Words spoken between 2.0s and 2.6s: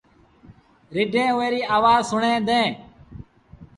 سُڻيݩ